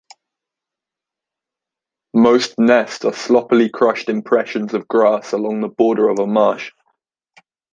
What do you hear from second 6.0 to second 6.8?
of a marsh.